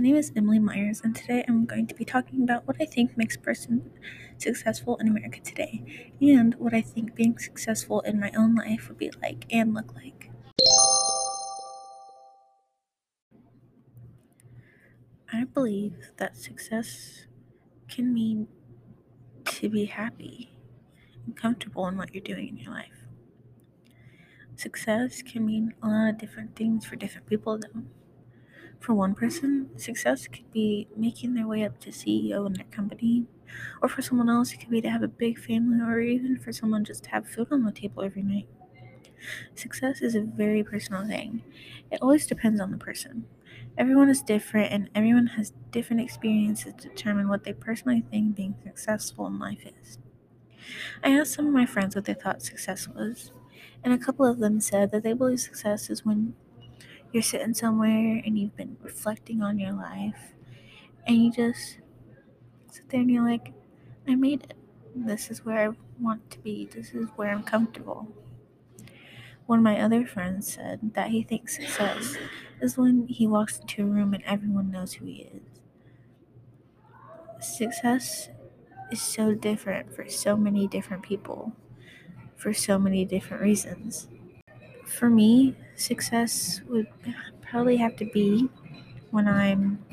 [0.00, 3.16] name is Emily Myers, and today I'm going to be talking about what I think
[3.16, 3.90] makes a person
[4.36, 8.98] successful in America today, and what I think being successful in my own life would
[8.98, 10.30] be like and look like.
[15.32, 17.26] I believe that success
[17.88, 18.48] can mean
[19.46, 20.52] to be happy
[21.26, 23.04] and comfortable in what you're doing in your life.
[24.56, 27.82] Success can mean a lot of different things for different people, though.
[28.80, 33.26] For one person, success could be making their way up to CEO in their company,
[33.82, 36.52] or for someone else, it could be to have a big family, or even for
[36.52, 38.48] someone just to have food on the table every night.
[39.54, 41.42] Success is a very personal thing.
[41.90, 43.26] It always depends on the person.
[43.76, 48.54] Everyone is different, and everyone has different experiences to determine what they personally think being
[48.64, 49.98] successful in life is.
[51.02, 53.32] I asked some of my friends what they thought success was,
[53.82, 56.34] and a couple of them said that they believe success is when
[57.12, 60.34] you're sitting somewhere and you've been reflecting on your life,
[61.06, 61.78] and you just
[62.70, 63.52] sit there and you're like,
[64.08, 64.54] I made it.
[64.94, 66.66] This is where I want to be.
[66.66, 68.08] This is where I'm comfortable.
[69.46, 72.16] One of my other friends said that he thinks success
[72.60, 75.42] is when he walks into a room and everyone knows who he is.
[77.40, 78.28] Success
[78.92, 81.52] is so different for so many different people
[82.36, 84.08] for so many different reasons.
[84.86, 86.88] For me, success would
[87.40, 88.48] probably have to be
[89.10, 89.84] when I'm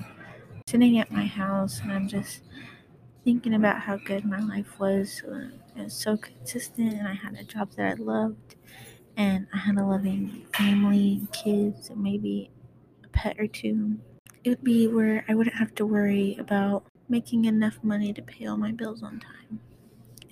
[0.67, 2.41] sitting at my house and I'm just
[3.23, 5.23] thinking about how good my life was.
[5.75, 8.55] It was so consistent, and I had a job that I loved,
[9.17, 12.51] and I had a loving family and kids, and maybe
[13.03, 13.97] a pet or two.
[14.43, 18.45] It would be where I wouldn't have to worry about making enough money to pay
[18.45, 19.59] all my bills on time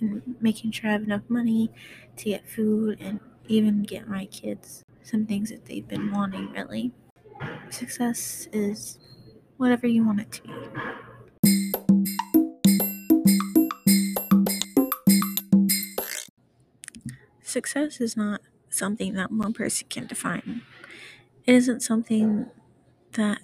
[0.00, 1.70] and making sure I have enough money
[2.16, 6.92] to get food and even get my kids some things that they've been wanting, really.
[7.70, 8.98] Success is
[9.58, 10.50] whatever you want it to be.
[17.42, 20.62] Success is not something that one person can define.
[21.46, 22.46] It isn't something
[23.12, 23.40] that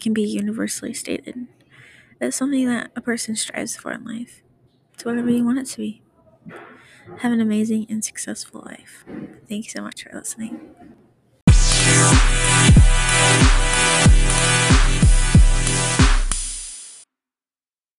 [0.00, 1.46] can be universally stated.
[2.20, 4.42] It's something that a person strives for in life.
[4.92, 6.02] It's whatever you want it to be.
[7.18, 9.04] Have an amazing and successful life.
[9.48, 10.77] Thank you so much for listening.